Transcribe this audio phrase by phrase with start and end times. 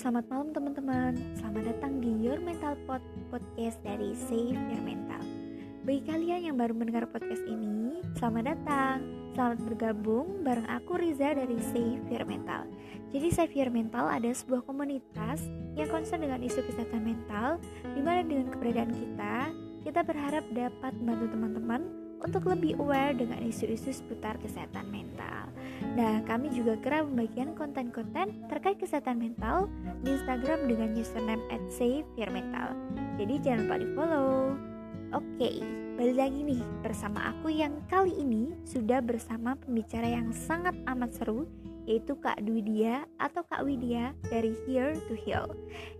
[0.00, 1.12] selamat malam teman-teman.
[1.36, 5.20] Selamat datang di Your Mental Pod podcast dari Save Your Mental.
[5.84, 9.04] Bagi kalian yang baru mendengar podcast ini, selamat datang.
[9.36, 12.64] Selamat bergabung bareng aku Riza dari Save Your Mental.
[13.12, 15.44] Jadi Save Your Mental ada sebuah komunitas
[15.76, 17.60] yang concern dengan isu kesehatan mental,
[17.92, 19.52] di mana dengan keberadaan kita,
[19.84, 21.80] kita berharap dapat membantu teman-teman
[22.20, 25.48] untuk lebih aware dengan isu-isu seputar kesehatan mental.
[25.96, 29.66] Nah, kami juga kerap membagikan konten-konten terkait kesehatan mental
[30.04, 32.76] di Instagram dengan username at @saveyourmental.
[33.16, 34.32] Jadi jangan lupa di follow.
[35.10, 35.50] Oke,
[35.98, 41.50] balik lagi nih bersama aku yang kali ini sudah bersama pembicara yang sangat amat seru
[41.88, 45.50] yaitu Kak Dwidia atau Kak Widya dari Here to Heal.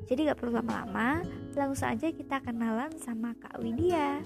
[0.07, 1.27] Jadi gak perlu lama-lama,
[1.59, 4.23] langsung aja kita kenalan sama Kak Widya.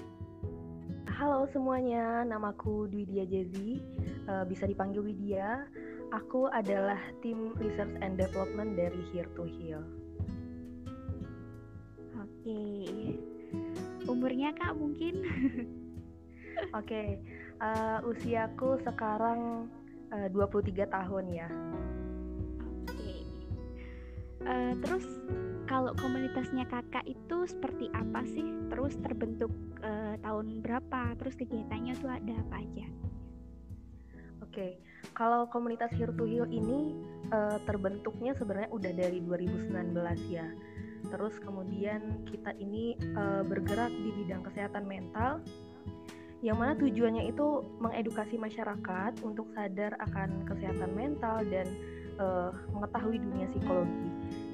[1.15, 3.79] Halo semuanya, namaku Widya Jezi,
[4.27, 5.63] uh, bisa dipanggil Widya.
[6.11, 9.79] Aku adalah tim Research and Development dari Here to Heal.
[12.19, 12.59] Oke,
[14.11, 15.23] umurnya kak mungkin?
[16.83, 17.23] Oke,
[17.63, 19.71] uh, usiaku sekarang
[20.11, 21.47] uh, 23 tahun ya.
[24.45, 25.05] Uh, terus
[25.65, 28.45] kalau komunitasnya kakak itu seperti apa sih?
[28.69, 29.49] Terus terbentuk
[29.81, 31.17] uh, tahun berapa?
[31.17, 32.87] Terus kegiatannya tuh ada apa aja?
[34.45, 34.79] Oke,
[35.11, 36.95] kalau komunitas Here to Heal ini
[37.33, 39.91] uh, terbentuknya sebenarnya udah dari 2019
[40.31, 40.47] ya.
[41.11, 45.43] Terus kemudian kita ini uh, bergerak di bidang kesehatan mental
[46.45, 51.65] yang mana tujuannya itu mengedukasi masyarakat untuk sadar akan kesehatan mental dan
[52.19, 54.09] uh, mengetahui dunia psikologi.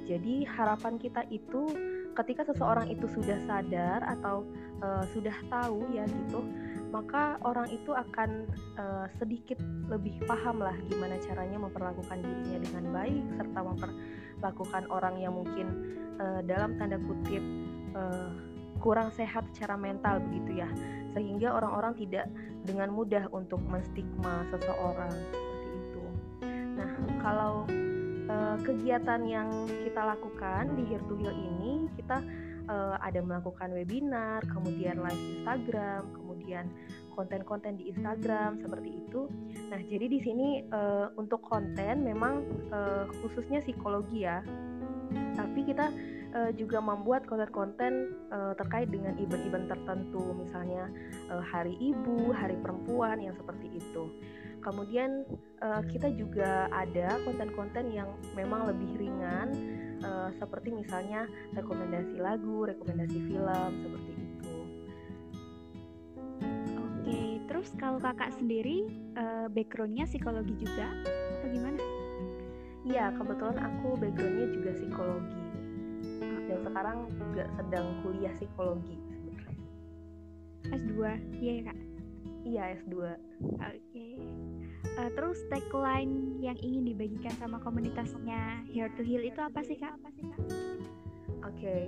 [0.09, 1.71] Jadi harapan kita itu
[2.11, 4.43] ketika seseorang itu sudah sadar atau
[4.83, 6.43] uh, sudah tahu ya gitu,
[6.91, 9.55] maka orang itu akan uh, sedikit
[9.87, 15.67] lebih paham lah gimana caranya memperlakukan dirinya dengan baik serta memperlakukan orang yang mungkin
[16.19, 17.43] uh, dalam tanda kutip
[17.95, 18.35] uh,
[18.83, 20.69] kurang sehat secara mental begitu ya.
[21.11, 22.27] Sehingga orang-orang tidak
[22.63, 25.11] dengan mudah untuk menstigma seseorang
[27.21, 27.69] kalau
[28.27, 32.19] uh, kegiatan yang kita lakukan di Here to Heal ini kita
[32.65, 36.65] uh, ada melakukan webinar, kemudian live Instagram, kemudian
[37.13, 39.29] konten-konten di Instagram seperti itu.
[39.69, 42.41] Nah, jadi di sini uh, untuk konten memang
[42.73, 44.41] uh, khususnya psikologi ya.
[45.11, 45.91] Tapi kita
[46.33, 50.87] uh, juga membuat konten-konten uh, terkait dengan event-event tertentu, misalnya
[51.29, 54.09] uh, Hari Ibu, Hari Perempuan yang seperti itu.
[54.61, 55.25] Kemudian
[55.61, 59.49] uh, kita juga ada konten-konten yang memang lebih ringan
[60.05, 61.25] uh, seperti misalnya
[61.57, 64.55] rekomendasi lagu, rekomendasi film seperti itu.
[66.77, 68.85] Oke, terus kalau kakak sendiri
[69.17, 70.87] uh, backgroundnya psikologi juga
[71.41, 71.81] atau gimana?
[72.81, 75.41] Iya, kebetulan aku backgroundnya juga psikologi
[76.51, 79.55] dan sekarang juga sedang kuliah psikologi sebenarnya.
[80.67, 80.93] S2,
[81.39, 81.79] iya ya kak?
[82.43, 82.95] Iya S2.
[82.99, 83.79] Oke.
[83.87, 84.30] Okay.
[84.81, 89.93] Uh, terus tagline yang ingin dibagikan sama komunitasnya Here to Heal itu apa sih kak?
[90.01, 91.57] Oke.
[91.57, 91.83] Okay.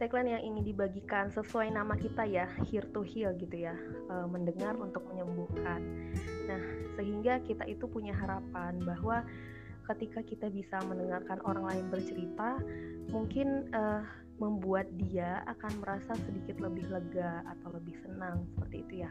[0.00, 3.76] Tagline yang ingin dibagikan sesuai nama kita ya, Here to Heal gitu ya,
[4.08, 5.84] uh, mendengar untuk menyembuhkan.
[6.48, 6.62] Nah,
[6.96, 9.20] sehingga kita itu punya harapan bahwa
[9.92, 12.56] ketika kita bisa mendengarkan orang lain bercerita,
[13.12, 14.00] mungkin uh,
[14.40, 19.10] membuat dia akan merasa sedikit lebih lega atau lebih senang seperti itu ya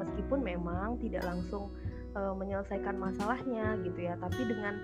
[0.00, 1.68] meskipun memang tidak langsung
[2.16, 4.14] uh, menyelesaikan masalahnya gitu ya.
[4.18, 4.74] Tapi dengan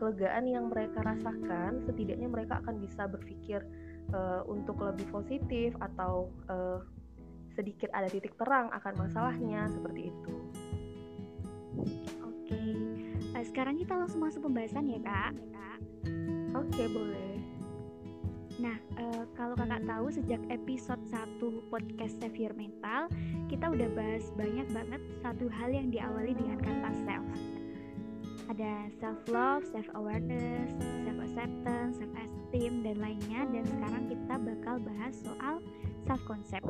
[0.00, 3.60] kelegaan yang mereka rasakan setidaknya mereka akan bisa berpikir
[4.16, 6.80] uh, untuk lebih positif atau uh,
[7.52, 10.34] sedikit ada titik terang akan masalahnya seperti itu.
[12.24, 12.62] Oke.
[13.36, 15.32] Uh, sekarang kita langsung masuk pembahasan ya kak.
[16.56, 17.30] Oke boleh.
[18.60, 19.04] Nah, e,
[19.40, 21.40] kalau kakak tahu sejak episode 1
[21.72, 23.08] podcast Save Your Mental,
[23.48, 26.60] kita udah bahas banyak banget satu hal yang diawali dengan
[28.50, 30.74] Ada self love, self awareness,
[31.06, 35.62] self acceptance, self esteem dan lainnya dan sekarang kita bakal bahas soal
[36.04, 36.66] self concept.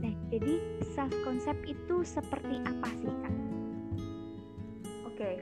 [0.00, 0.54] Nah, jadi
[0.96, 3.34] self concept itu seperti apa sih, Kak?
[5.04, 5.16] Oke.
[5.16, 5.36] Okay.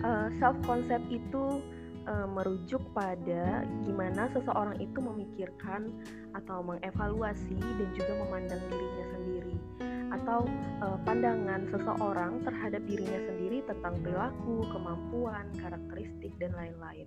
[0.00, 1.60] Uh, eh, self concept itu
[2.08, 5.92] uh, merujuk pada gimana seseorang itu memikirkan
[6.32, 9.56] atau mengevaluasi dan juga memandang dirinya sendiri
[10.10, 10.46] atau
[10.82, 17.06] uh, pandangan seseorang terhadap dirinya sendiri tentang perilaku, kemampuan, karakteristik dan lain-lain.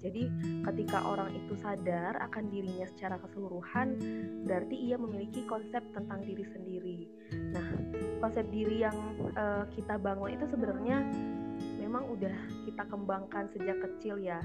[0.00, 0.32] Jadi,
[0.64, 4.00] ketika orang itu sadar akan dirinya secara keseluruhan,
[4.48, 6.98] berarti ia memiliki konsep tentang diri sendiri.
[7.52, 7.68] Nah,
[8.24, 8.96] konsep diri yang
[9.36, 11.04] uh, kita bangun itu sebenarnya
[11.76, 14.40] memang udah kita kembangkan sejak kecil ya.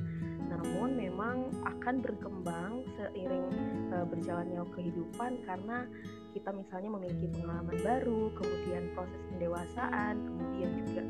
[0.52, 3.48] Namun memang akan berkembang seiring
[3.96, 5.88] uh, berjalannya kehidupan karena
[6.35, 11.03] kita misalnya memiliki pengalaman baru, kemudian proses pendewasaan, kemudian juga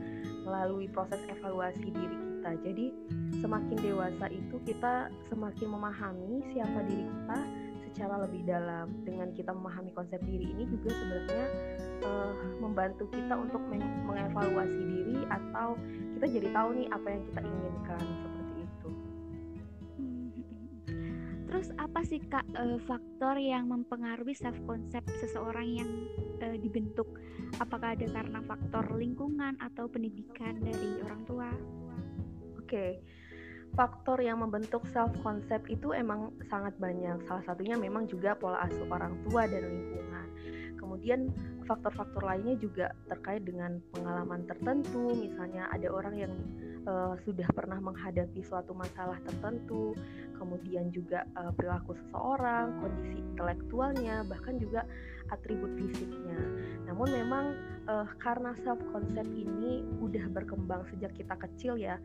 [0.45, 2.51] melalui proses evaluasi diri kita.
[2.61, 2.85] Jadi
[3.41, 7.39] semakin dewasa itu kita semakin memahami siapa diri kita
[7.89, 8.93] secara lebih dalam.
[9.01, 11.45] Dengan kita memahami konsep diri ini juga sebenarnya
[12.05, 15.73] uh, membantu kita untuk meng mengevaluasi diri atau
[16.21, 18.05] kita jadi tahu nih apa yang kita inginkan
[21.55, 25.87] Terus apa sih kak uh, faktor yang mempengaruhi self konsep seseorang yang
[26.43, 27.07] uh, dibentuk?
[27.63, 31.47] Apakah ada karena faktor lingkungan atau pendidikan dari orang tua?
[32.59, 32.67] Oke.
[32.67, 32.91] Okay
[33.75, 37.19] faktor yang membentuk self concept itu emang sangat banyak.
[37.27, 40.27] Salah satunya memang juga pola asuh orang tua dan lingkungan.
[40.79, 41.27] Kemudian
[41.67, 46.33] faktor-faktor lainnya juga terkait dengan pengalaman tertentu, misalnya ada orang yang
[46.87, 49.93] uh, sudah pernah menghadapi suatu masalah tertentu,
[50.37, 54.85] kemudian juga uh, perilaku seseorang, kondisi intelektualnya, bahkan juga
[55.33, 56.37] atribut fisiknya.
[56.85, 57.45] Namun memang
[57.89, 61.97] uh, karena self concept ini udah berkembang sejak kita kecil ya,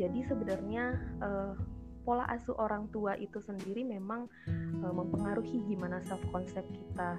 [0.00, 1.54] jadi sebenarnya uh,
[2.02, 4.26] pola asuh orang tua itu sendiri memang
[4.82, 7.18] uh, mempengaruhi gimana self konsep kita.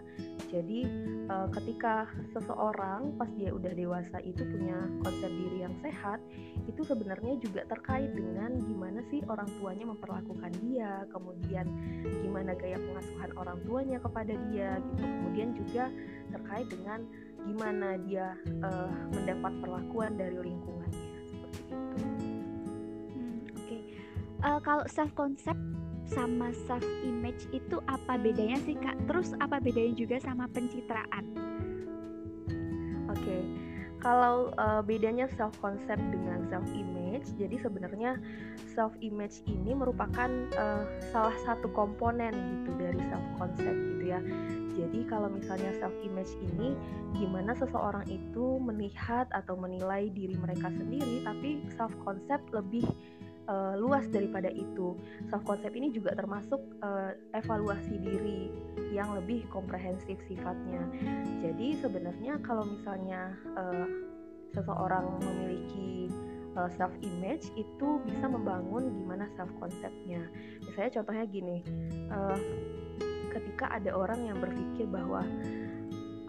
[0.51, 0.85] Jadi
[1.27, 6.19] uh, ketika seseorang pas dia udah dewasa itu punya konsep diri yang sehat,
[6.69, 11.65] itu sebenarnya juga terkait dengan gimana sih orang tuanya memperlakukan dia, kemudian
[12.21, 15.03] gimana gaya pengasuhan orang tuanya kepada dia gitu.
[15.03, 15.83] Kemudian juga
[16.29, 16.99] terkait dengan
[17.43, 22.12] gimana dia uh, mendapat perlakuan dari lingkungannya seperti itu
[24.43, 25.59] uh, kalau self concept
[26.03, 28.99] sama self image itu apa bedanya sih kak?
[29.07, 31.25] Terus apa bedanya juga sama pencitraan?
[33.07, 33.41] Oke, okay.
[34.03, 38.19] kalau uh, bedanya self concept dengan self image, jadi sebenarnya
[38.75, 40.29] self image ini merupakan
[40.59, 44.19] uh, salah satu komponen gitu dari self concept gitu ya.
[44.73, 46.73] Jadi kalau misalnya self image ini
[47.13, 52.83] gimana seseorang itu melihat atau menilai diri mereka sendiri, tapi self concept lebih
[53.47, 54.95] uh, luas daripada itu.
[55.29, 58.51] Self concept ini juga termasuk uh, evaluasi diri
[58.93, 60.83] yang lebih komprehensif sifatnya.
[61.41, 63.87] Jadi sebenarnya kalau misalnya uh,
[64.53, 66.11] seseorang memiliki
[66.77, 70.21] self image itu bisa membangun gimana self conceptnya.
[70.61, 71.57] Misalnya contohnya gini,
[72.13, 72.37] uh,
[73.33, 75.25] ketika ada orang yang berpikir bahwa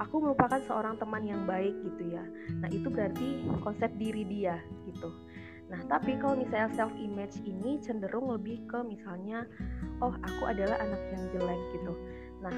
[0.00, 2.24] aku merupakan seorang teman yang baik gitu ya.
[2.58, 4.58] Nah, itu berarti konsep diri dia
[4.88, 5.12] gitu.
[5.72, 9.48] Nah, tapi kalau misalnya self image ini cenderung lebih ke misalnya
[10.04, 11.92] oh, aku adalah anak yang jelek gitu.
[12.44, 12.56] Nah,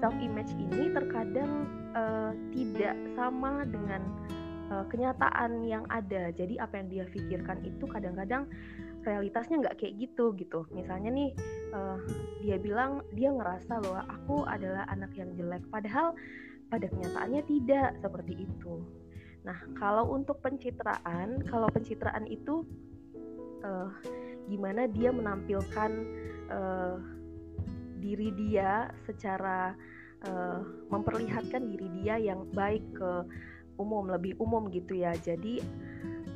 [0.00, 4.02] self image ini terkadang uh, tidak sama dengan
[4.72, 6.32] uh, kenyataan yang ada.
[6.32, 8.48] Jadi apa yang dia pikirkan itu kadang-kadang
[9.06, 10.66] realitasnya nggak kayak gitu gitu.
[10.74, 11.30] Misalnya nih
[11.76, 12.00] uh,
[12.42, 16.16] dia bilang dia ngerasa bahwa aku adalah anak yang jelek, padahal
[16.66, 18.82] pada kenyataannya tidak seperti itu.
[19.46, 22.66] Nah, kalau untuk pencitraan, kalau pencitraan itu
[23.62, 23.94] uh,
[24.50, 25.90] gimana dia menampilkan
[26.50, 26.98] uh,
[28.02, 29.78] diri dia secara
[30.26, 30.60] uh,
[30.90, 33.22] memperlihatkan diri dia yang baik ke
[33.78, 35.14] umum, lebih umum gitu ya.
[35.14, 35.62] Jadi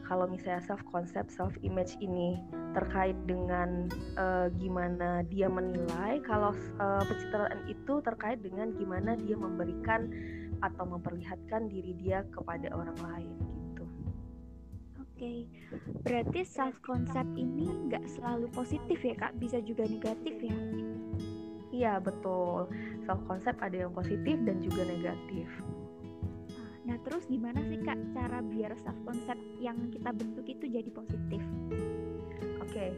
[0.07, 2.39] kalau misalnya self concept, self image ini
[2.75, 3.87] terkait dengan
[4.19, 10.11] uh, gimana dia menilai, kalau uh, pencitraan itu terkait dengan gimana dia memberikan
[10.61, 13.35] atau memperlihatkan diri dia kepada orang lain
[13.71, 13.85] gitu.
[15.01, 15.39] Oke, okay.
[16.05, 20.57] berarti self concept ini nggak selalu positif ya kak, bisa juga negatif ya?
[21.71, 22.69] Iya betul,
[23.05, 25.49] self concept ada yang positif dan juga negatif.
[26.85, 31.43] Nah terus gimana sih kak cara biar self concept yang kita bentuk itu jadi positif?
[32.61, 32.93] Oke, okay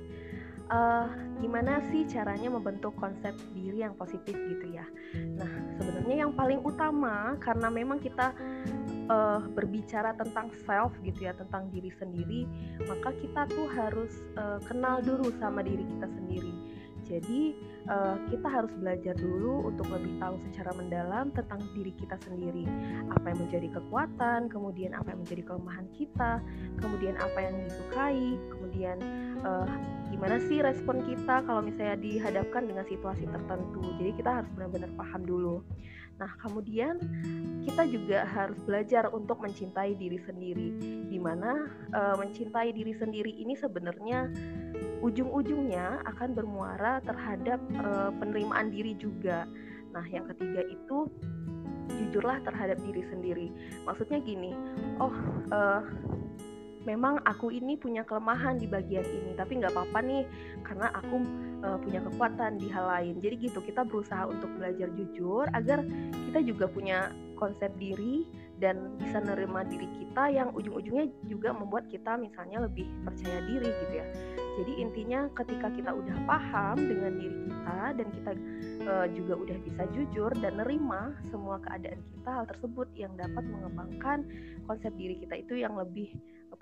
[0.71, 1.07] uh,
[1.41, 4.87] gimana sih caranya membentuk konsep diri yang positif gitu ya.
[5.39, 5.51] Nah,
[5.81, 8.31] sebenarnya yang paling utama karena memang kita
[9.11, 12.47] uh, berbicara tentang self gitu ya, tentang diri sendiri,
[12.87, 16.55] maka kita tuh harus uh, kenal dulu sama diri kita sendiri.
[17.13, 17.53] Jadi
[17.93, 22.65] uh, kita harus belajar dulu untuk lebih tahu secara mendalam tentang diri kita sendiri.
[23.13, 26.41] Apa yang menjadi kekuatan, kemudian apa yang menjadi kelemahan kita,
[26.81, 28.97] kemudian apa yang disukai, kemudian
[29.45, 29.69] uh,
[30.09, 33.85] gimana sih respon kita kalau misalnya dihadapkan dengan situasi tertentu.
[34.01, 35.61] Jadi kita harus benar-benar paham dulu.
[36.21, 37.03] Nah, kemudian
[37.67, 40.69] kita juga harus belajar untuk mencintai diri sendiri.
[41.11, 44.31] Di mana uh, mencintai diri sendiri ini sebenarnya
[45.03, 49.45] ujung-ujungnya akan bermuara terhadap uh, penerimaan diri juga.
[49.93, 51.11] Nah, yang ketiga itu
[51.91, 53.49] jujurlah terhadap diri sendiri.
[53.85, 54.55] Maksudnya gini,
[55.03, 55.13] oh
[55.51, 55.83] uh,
[56.87, 60.25] memang aku ini punya kelemahan di bagian ini tapi nggak apa-apa nih
[60.67, 61.17] karena aku
[61.63, 65.87] uh, punya kekuatan di hal lain jadi gitu kita berusaha untuk belajar jujur agar
[66.31, 68.27] kita juga punya konsep diri
[68.63, 73.95] dan bisa nerima diri kita yang ujung-ujungnya juga membuat kita misalnya lebih percaya diri gitu
[73.99, 74.07] ya
[74.53, 78.31] jadi intinya ketika kita udah paham dengan diri kita dan kita
[78.85, 84.29] uh, juga udah bisa jujur dan nerima semua keadaan kita hal tersebut yang dapat mengembangkan
[84.69, 86.13] konsep diri kita itu yang lebih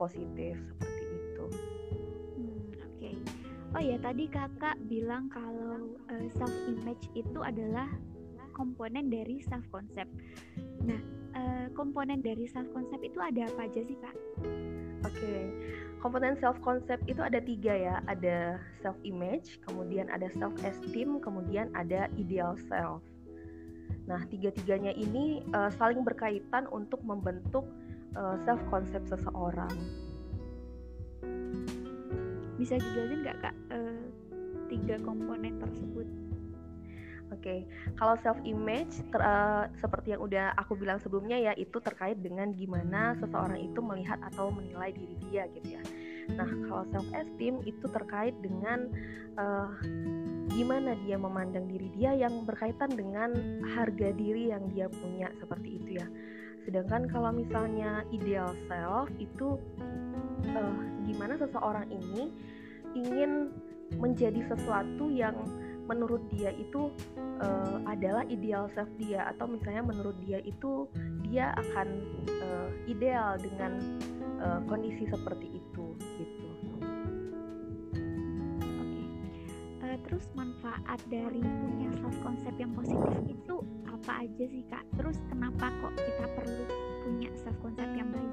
[0.00, 1.44] positif seperti itu.
[2.40, 2.88] Hmm, Oke.
[2.97, 3.14] Okay.
[3.76, 7.87] Oh ya tadi kakak bilang kalau uh, eh, self image itu adalah
[8.56, 10.11] komponen dari self concept.
[10.82, 11.00] Nah,
[11.37, 14.16] uh, komponen dari self concept itu ada apa aja sih kak?
[15.00, 15.40] Oke, okay.
[16.00, 21.69] Komponen self concept itu ada tiga ya, ada self image, kemudian ada self esteem, kemudian
[21.76, 23.04] ada ideal self.
[24.09, 27.69] Nah, tiga-tiganya ini uh, saling berkaitan untuk membentuk
[28.16, 29.71] uh, self concept seseorang.
[32.57, 34.04] Bisa dijelasin nggak kak uh,
[34.73, 36.09] tiga komponen tersebut?
[37.30, 37.58] Oke, okay.
[37.94, 42.50] kalau self image ter, uh, seperti yang udah aku bilang sebelumnya ya itu terkait dengan
[42.50, 45.82] gimana seseorang itu melihat atau menilai diri dia gitu ya.
[46.34, 48.90] Nah, kalau self esteem itu terkait dengan
[49.38, 49.70] uh,
[50.50, 53.30] gimana dia memandang diri dia yang berkaitan dengan
[53.78, 56.06] harga diri yang dia punya seperti itu ya.
[56.66, 59.54] Sedangkan kalau misalnya ideal self itu
[60.50, 62.34] uh, gimana seseorang ini
[62.99, 63.54] ingin
[63.99, 65.34] menjadi sesuatu yang
[65.90, 66.94] menurut dia itu
[67.42, 70.87] uh, adalah ideal self dia atau misalnya menurut dia itu
[71.26, 71.88] dia akan
[72.30, 73.99] uh, ideal dengan
[74.38, 76.47] uh, kondisi seperti itu gitu.
[78.62, 79.02] Oke.
[79.82, 83.56] Uh, terus manfaat dari punya self concept yang positif itu
[83.90, 84.87] apa aja sih kak?
[84.94, 86.64] Terus kenapa kok kita perlu
[87.02, 88.32] punya self concept yang baik?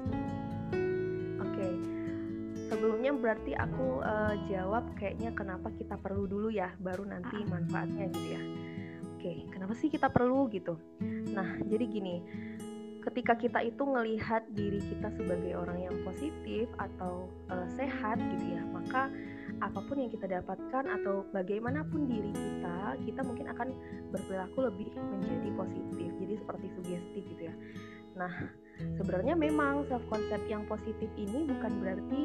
[1.38, 1.74] Oke, okay.
[2.72, 8.10] sebelumnya berarti aku uh, jawab kayaknya kenapa kita perlu dulu ya, baru nanti uh manfaatnya
[8.10, 8.42] gitu ya.
[9.18, 10.78] Oke, kenapa sih kita perlu gitu?
[11.34, 12.22] Nah, jadi gini,
[13.02, 18.62] ketika kita itu ngelihat diri kita sebagai orang yang positif atau uh, sehat gitu ya,
[18.70, 19.10] maka
[19.58, 23.68] apa pun yang kita dapatkan atau bagaimanapun diri kita, kita mungkin akan
[24.14, 26.10] berperilaku lebih menjadi positif.
[26.20, 27.54] Jadi seperti sugesti gitu ya.
[28.18, 28.32] Nah,
[28.98, 32.20] sebenarnya memang self concept yang positif ini bukan berarti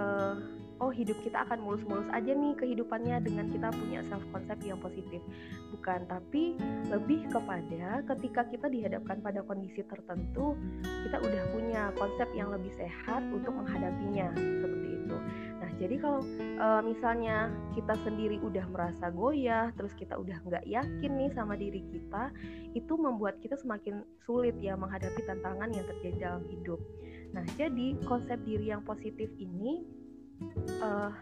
[0.00, 4.82] uh, oh hidup kita akan mulus-mulus aja nih kehidupannya dengan kita punya self concept yang
[4.82, 5.22] positif.
[5.70, 6.58] Bukan, tapi
[6.90, 10.58] lebih kepada ketika kita dihadapkan pada kondisi tertentu,
[11.06, 15.16] kita udah punya konsep yang lebih sehat untuk menghadapinya seperti itu.
[15.62, 21.12] Nah, jadi kalau e, misalnya kita sendiri udah merasa goyah, terus kita udah nggak yakin
[21.14, 22.34] nih sama diri kita,
[22.74, 26.82] itu membuat kita semakin sulit ya menghadapi tantangan yang terjadi dalam hidup.
[27.32, 30.01] Nah, jadi konsep diri yang positif ini
[30.80, 31.12] uh,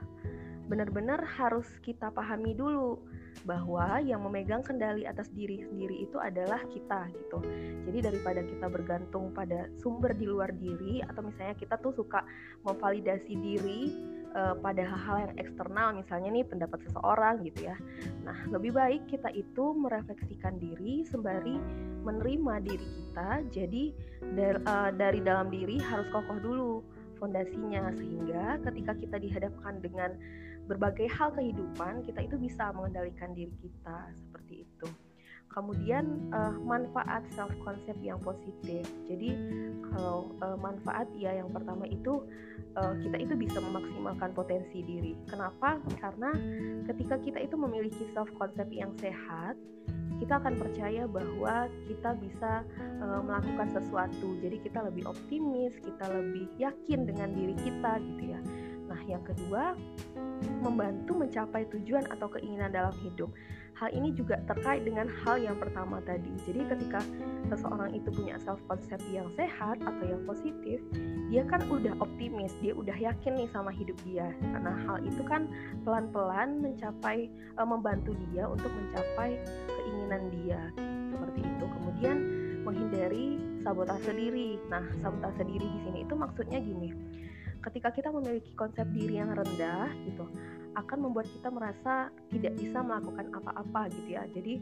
[0.70, 3.02] benar-benar harus kita pahami dulu
[3.42, 7.38] bahwa yang memegang kendali atas diri sendiri itu adalah kita gitu.
[7.88, 12.20] Jadi daripada kita bergantung pada sumber di luar diri atau misalnya kita tuh suka
[12.68, 13.82] memvalidasi diri
[14.36, 17.76] uh, pada hal-hal yang eksternal misalnya nih pendapat seseorang gitu ya.
[18.22, 21.56] Nah, lebih baik kita itu merefleksikan diri sembari
[22.04, 23.30] menerima diri kita.
[23.48, 23.84] Jadi
[24.36, 26.74] dari, uh, dari dalam diri harus kokoh dulu
[27.20, 30.16] fondasinya sehingga ketika kita dihadapkan dengan
[30.66, 34.88] berbagai hal kehidupan kita itu bisa mengendalikan diri kita seperti itu.
[35.50, 38.86] Kemudian uh, manfaat self concept yang positif.
[39.10, 39.34] Jadi
[39.90, 42.22] kalau uh, manfaat ya yang pertama itu
[42.78, 45.18] uh, kita itu bisa memaksimalkan potensi diri.
[45.26, 45.82] Kenapa?
[45.98, 46.30] Karena
[46.86, 49.58] ketika kita itu memiliki self concept yang sehat
[50.20, 52.62] kita akan percaya bahwa kita bisa
[53.00, 54.36] uh, melakukan sesuatu.
[54.44, 58.40] Jadi kita lebih optimis, kita lebih yakin dengan diri kita gitu ya.
[58.90, 59.78] Nah, yang kedua,
[60.61, 63.30] membantu mencapai tujuan atau keinginan dalam hidup.
[63.78, 66.28] Hal ini juga terkait dengan hal yang pertama tadi.
[66.44, 67.00] Jadi ketika
[67.49, 70.85] seseorang itu punya self concept yang sehat atau yang positif,
[71.32, 74.37] dia kan udah optimis, dia udah yakin nih sama hidup dia.
[74.52, 75.49] Karena hal itu kan
[75.87, 80.61] pelan-pelan mencapai uh, membantu dia untuk mencapai keinginan dia
[81.09, 81.64] seperti itu.
[81.64, 82.16] Kemudian
[82.61, 84.61] menghindari sabotase diri.
[84.68, 86.92] Nah, sabotase diri di sini itu maksudnya gini.
[87.61, 90.25] Ketika kita memiliki konsep diri yang rendah gitu,
[90.79, 94.23] akan membuat kita merasa tidak bisa melakukan apa-apa gitu ya.
[94.31, 94.55] Jadi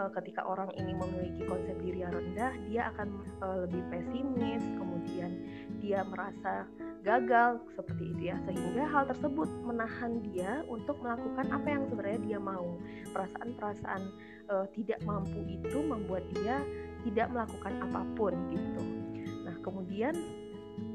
[0.00, 3.08] uh, ketika orang ini memiliki konsep diri yang rendah, dia akan
[3.44, 5.30] uh, lebih pesimis, kemudian
[5.78, 6.64] dia merasa
[7.04, 8.36] gagal seperti itu ya.
[8.48, 12.80] Sehingga hal tersebut menahan dia untuk melakukan apa yang sebenarnya dia mau.
[13.12, 14.02] Perasaan-perasaan
[14.48, 16.64] uh, tidak mampu itu membuat dia
[17.04, 18.82] tidak melakukan apa pun gitu.
[19.44, 20.12] Nah, kemudian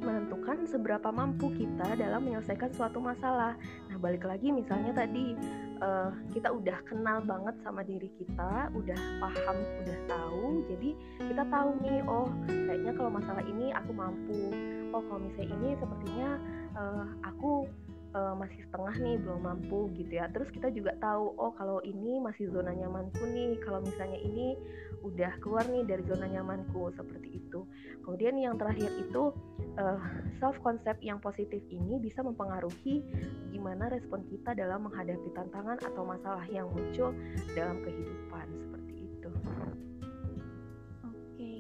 [0.06, 3.58] menentukan seberapa mampu kita dalam menyelesaikan suatu masalah.
[3.90, 5.34] Nah, balik lagi misalnya tadi
[5.82, 10.46] uh, kita udah kenal banget sama diri kita, udah paham, udah tahu.
[10.70, 10.90] Jadi
[11.26, 14.54] kita tahu nih, oh kayaknya kalau masalah ini aku mampu.
[14.94, 16.30] Oh kalau misalnya ini sepertinya
[16.78, 17.66] uh, aku
[18.16, 20.32] uh, masih setengah nih belum mampu gitu ya.
[20.32, 23.60] Terus kita juga tahu oh kalau ini masih zona nyamanku nih.
[23.62, 24.56] Kalau misalnya ini
[25.04, 27.68] udah keluar nih dari zona nyamanku seperti itu.
[28.02, 29.36] Kemudian yang terakhir itu
[29.78, 30.02] uh, eh,
[30.40, 33.04] self concept yang positif ini bisa mempengaruhi
[33.52, 37.12] gimana respon kita dalam menghadapi tantangan atau masalah yang muncul
[37.54, 39.30] dalam kehidupan seperti itu.
[41.04, 41.54] Oke.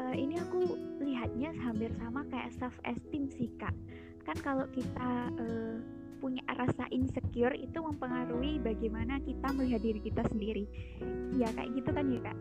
[0.00, 0.74] Uh, ini aku
[1.04, 3.74] lihatnya hampir sama kayak self esteem sih kak
[4.30, 5.10] kan kalau kita
[5.42, 5.76] uh,
[6.22, 10.70] punya rasa insecure itu mempengaruhi bagaimana kita melihat diri kita sendiri.
[11.34, 12.38] Ya kayak gitu kan ya kak?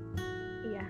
[0.70, 0.86] Iya.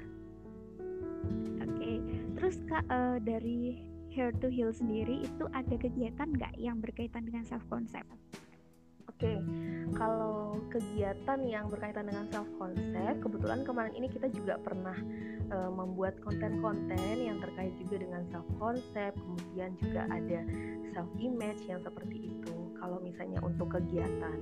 [1.63, 1.95] Oke okay.
[2.35, 3.79] terus kak uh, dari
[4.11, 8.09] Hair to Heal sendiri itu ada kegiatan nggak yang berkaitan dengan self concept
[9.09, 9.41] Oke,
[9.97, 14.93] kalau kegiatan yang berkaitan dengan self concept, kebetulan kemarin ini kita juga pernah
[15.49, 20.45] uh, membuat konten-konten yang terkait juga dengan self concept, kemudian juga ada
[20.93, 22.53] self image yang seperti itu.
[22.77, 24.37] Kalau misalnya untuk kegiatan.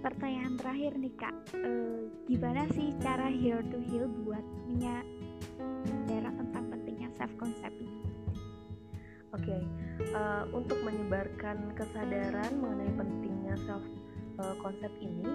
[0.00, 7.12] Pertanyaan terakhir nih kak, uh, gimana sih cara Here to Heal buat menyadar tentang pentingnya
[7.12, 8.03] self concept ini?
[9.34, 9.62] Oke, okay.
[10.14, 13.82] uh, eh, untuk menyebarkan kesadaran mengenai pentingnya self
[14.38, 15.26] uh, konsep ini,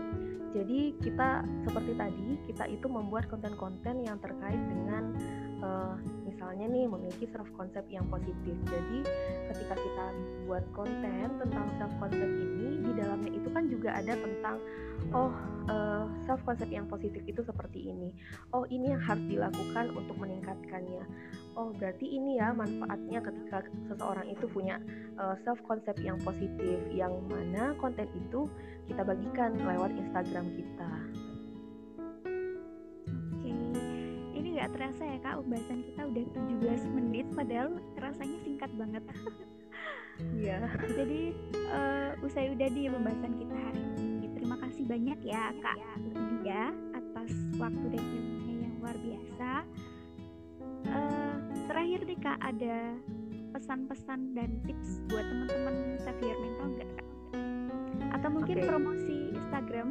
[0.55, 5.03] jadi kita seperti tadi kita itu membuat konten-konten yang terkait dengan
[5.59, 5.95] uh,
[6.39, 8.55] misalnya nih memiliki self konsep yang positif.
[8.63, 9.03] Jadi
[9.51, 10.05] ketika kita
[10.47, 14.55] buat konten tentang self konsep ini di dalamnya itu kan juga ada tentang
[15.11, 15.35] oh
[15.67, 18.15] uh, self konsep yang positif itu seperti ini.
[18.55, 21.03] Oh ini yang harus dilakukan untuk meningkatkannya
[21.59, 24.79] oh berarti ini ya manfaatnya ketika seseorang itu punya
[25.19, 28.47] uh, self konsep yang positif yang mana konten itu
[28.87, 30.91] kita bagikan lewat Instagram kita.
[34.59, 39.03] Nggak terasa ya kak, pembahasan kita udah 17 menit, padahal rasanya singkat banget.
[40.35, 40.67] Iya.
[40.99, 41.31] Jadi
[41.71, 44.27] uh, usai udah di pembahasan kita hari ini.
[44.35, 45.79] Terima kasih banyak ya kak
[46.11, 49.51] Lydia atas waktu dan ilmunya yang luar biasa
[50.91, 51.35] uh,
[51.71, 52.77] terakhir nih kak ada
[53.55, 57.07] pesan-pesan dan tips buat teman-teman Xavier mental nggak kak?
[58.19, 58.67] Atau mungkin okay.
[58.67, 59.87] promosi Instagram?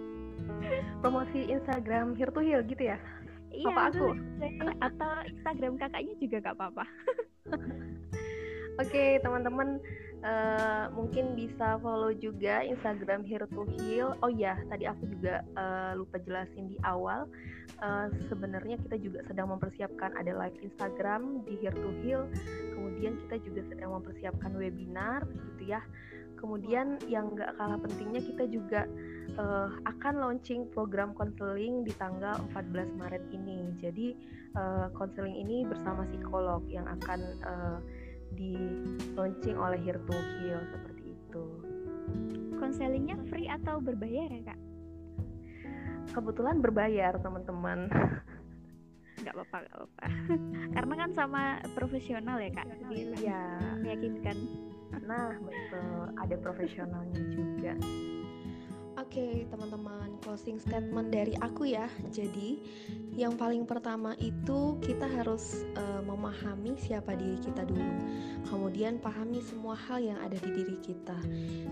[1.04, 2.98] promosi Instagram Here to Heal gitu ya?
[3.54, 4.06] Iya, apa aku?
[4.82, 6.84] Atau Instagram kakaknya juga gak apa-apa.
[8.74, 9.78] Oke, okay, teman-teman
[10.26, 14.18] uh, mungkin bisa follow juga Instagram Here to Heal.
[14.18, 17.30] Oh ya, tadi aku juga uh, lupa jelasin di awal.
[17.78, 22.26] Uh, Sebenarnya kita juga sedang mempersiapkan ada live Instagram di Here to Heal.
[22.74, 25.78] Kemudian kita juga sedang mempersiapkan webinar, gitu ya.
[26.42, 28.90] Kemudian yang gak kalah pentingnya kita juga
[29.38, 33.74] uh, akan launching program konseling di tanggal 14 Maret ini.
[33.78, 34.06] Jadi
[34.94, 37.78] konseling uh, ini bersama psikolog yang akan uh,
[38.34, 38.54] di
[39.14, 41.44] launching oleh Here to Heal seperti itu.
[42.58, 44.60] Konselingnya free atau berbayar ya kak?
[46.14, 47.90] Kebetulan berbayar teman-teman.
[49.24, 50.04] Gak apa-apa, gak apa-apa.
[50.78, 51.42] Karena kan sama
[51.74, 52.68] profesional ya kak,
[53.18, 53.42] iya.
[53.82, 54.36] meyakinkan.
[55.02, 57.74] Nah betul, ada profesionalnya juga.
[59.04, 61.92] Oke, okay, teman-teman, closing statement dari aku ya.
[62.08, 62.56] Jadi,
[63.12, 67.84] yang paling pertama itu kita harus uh, memahami siapa diri kita dulu.
[68.48, 71.20] Kemudian pahami semua hal yang ada di diri kita.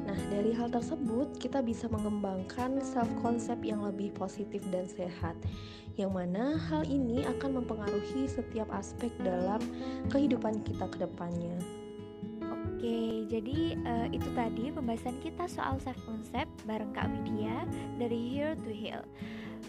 [0.05, 5.33] Nah, dari hal tersebut kita bisa mengembangkan self concept yang lebih positif dan sehat.
[5.97, 9.65] Yang mana hal ini akan mempengaruhi setiap aspek dalam
[10.13, 11.82] kehidupan kita ke depannya.
[12.83, 17.63] Oke, jadi uh, itu tadi pembahasan kita soal self concept bareng Kak Widya
[17.95, 19.07] dari Here to Heal.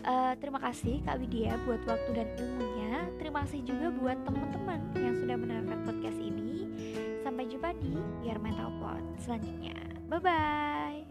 [0.01, 3.05] Uh, terima kasih Kak Widya buat waktu dan ilmunya.
[3.21, 6.65] Terima kasih juga buat teman-teman yang sudah mendengarkan podcast ini.
[7.21, 7.93] Sampai jumpa di
[8.25, 9.77] Biar Mental Pod selanjutnya.
[10.09, 11.05] Bye bye.